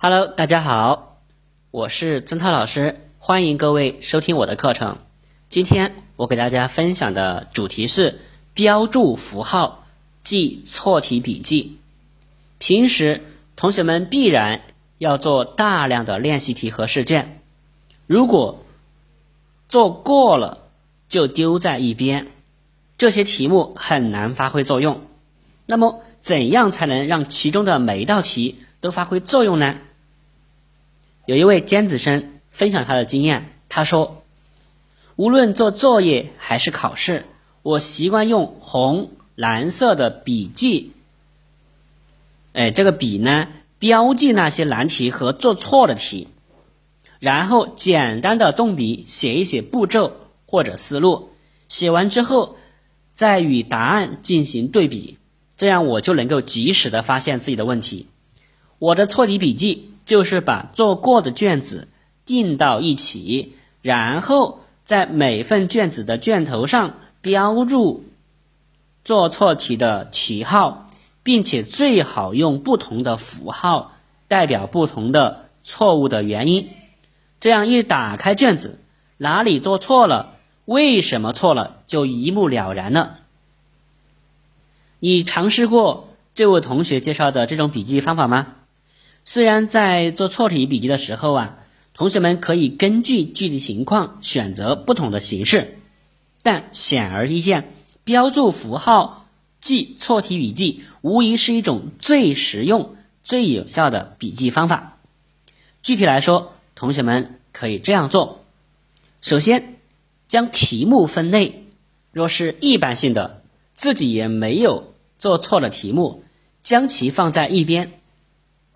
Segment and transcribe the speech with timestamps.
[0.00, 1.18] Hello，大家好，
[1.72, 4.98] 我是曾涛老师，欢迎各位收听我的课程。
[5.48, 8.20] 今天我给大家分享的主题是
[8.54, 9.84] 标注符号
[10.22, 11.78] 记错题笔记。
[12.60, 13.24] 平时
[13.56, 14.60] 同学们必然
[14.98, 17.40] 要做大量的练习题和试卷，
[18.06, 18.64] 如果
[19.68, 20.58] 做过了
[21.08, 22.28] 就丢在一边，
[22.96, 25.02] 这些题目很难发挥作用。
[25.66, 29.74] 那么，怎样才能让其中的每一道题都发挥作用呢？
[31.28, 34.24] 有一位尖子生分享他的经验，他说
[35.14, 37.26] ：“无论做作业还是考试，
[37.60, 40.92] 我习惯用红、蓝色的笔记，
[42.54, 46.28] 哎，这个笔呢，标记那些难题和做错的题，
[47.18, 50.14] 然后简单的动笔写一写步骤
[50.46, 51.28] 或者思路，
[51.68, 52.56] 写完之后
[53.12, 55.18] 再与答案进行对比，
[55.58, 58.06] 这样我就能够及时的发现自己的问题。
[58.78, 61.88] 我的错题笔记。”就是把做过的卷子
[62.24, 68.04] 订到一起，然后在每份卷子的卷头上标注
[69.04, 70.86] 做错题的题号，
[71.22, 73.92] 并且最好用不同的符号
[74.28, 76.70] 代表不同的错误的原因。
[77.38, 78.78] 这样一打开卷子，
[79.18, 83.18] 哪里做错了，为什么错了，就一目了然了。
[85.00, 88.54] 你尝试过这位同学介绍的这种笔记方法吗？
[89.30, 91.58] 虽然在做错题笔记的时候啊，
[91.92, 95.76] 同学们可以根据具体情况选择不同的形式，
[96.42, 97.70] 但显而易见，
[98.04, 99.28] 标注符号
[99.60, 104.96] 记错题笔记无疑是一种最实用、最有效的笔记方法。
[105.82, 108.46] 具体来说，同学们可以这样做：
[109.20, 109.74] 首先，
[110.26, 111.66] 将题目分类，
[112.12, 113.42] 若是一般性的，
[113.74, 116.24] 自己也没有做错的题目，
[116.62, 117.97] 将其放在一边。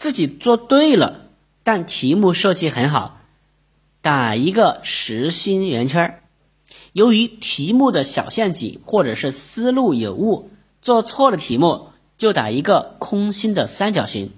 [0.00, 1.26] 自己做对了，
[1.62, 3.20] 但题目设计很好，
[4.00, 6.22] 打一个实心圆圈儿。
[6.94, 10.48] 由于题目的小陷阱或者是思路有误，
[10.80, 14.32] 做错了题目就打一个空心的三角形。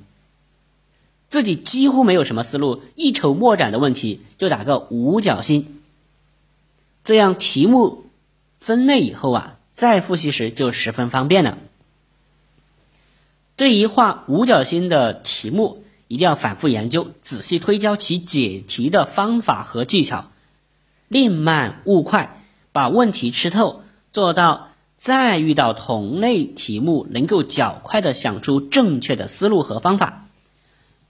[1.27, 5.81] 自己几乎没有什么思路，一筹莫展的问题就打个五角星。
[7.05, 8.07] 这样题目
[8.59, 11.57] 分类以后啊，再复习时就十分方便了。
[13.63, 20.33] 对于画五角星的题目，一定要反复研究，仔细推敲其解题的方法和技巧，
[21.07, 22.43] 宁慢勿快，
[22.73, 30.27] 把问题吃透，做到再遇到同类题目能够较快的想出正确的思路和方法。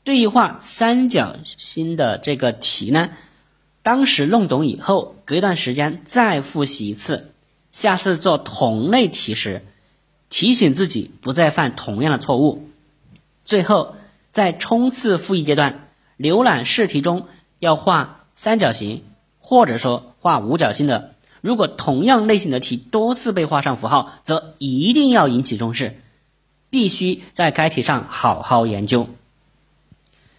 [0.04, 3.12] 对于画三角星的这个题呢，
[3.82, 7.32] 当时弄懂以后，隔一段时间再复习一次，
[7.70, 9.64] 下次做同类题时。
[10.32, 12.66] 提醒自己不再犯同样的错误。
[13.44, 13.96] 最后，
[14.30, 15.88] 在冲刺复议阶段，
[16.18, 17.26] 浏览试题中
[17.58, 19.04] 要画三角形，
[19.38, 21.14] 或者说画五角星的。
[21.42, 26.00] 如果同样类型的题多次被画上符号，则一定要引起重视，
[26.70, 29.08] 必须在该题上好好研究。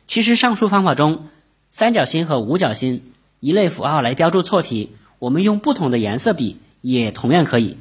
[0.07, 1.27] 其实，上述方法中，
[1.69, 3.03] 三角形和五角星
[3.39, 7.77] 一类符号来标注错题，我们用不同的颜色笔也同样可以，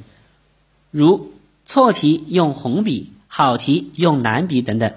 [0.91, 1.33] 如。
[1.65, 4.93] 错题用红笔，好题用蓝笔等等。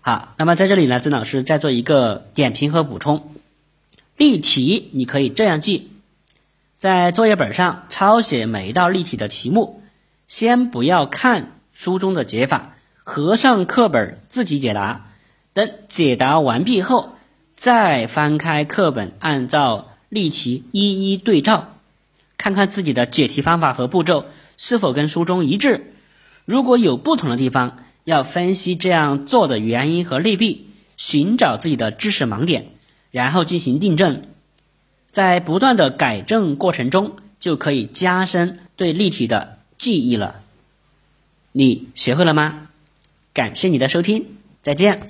[0.00, 3.34] 好，那么在这里呢，曾老师再做一个点评和补充。
[4.16, 5.90] 例题你可以这样记：
[6.78, 9.82] 在作业本上抄写每一道例题的题目，
[10.26, 12.74] 先不要看书中的解法，
[13.04, 15.06] 合上课本自己解答。
[15.52, 17.16] 等解答完毕后，
[17.56, 21.74] 再翻开课本，按照例题一一对照，
[22.38, 24.24] 看看自己的解题方法和步骤。
[24.60, 25.94] 是否跟书中一致？
[26.44, 30.66] 如果有不同的地方，要分析这样做的原因和利弊，
[30.98, 32.66] 寻找自己的知识盲点，
[33.10, 34.22] 然后进行订正。
[35.08, 40.42] 在不断的改正过程中，就可以加深对例题的记忆了。
[41.52, 42.68] 你学会了吗？
[43.32, 44.26] 感谢你的收听，
[44.60, 45.00] 再见。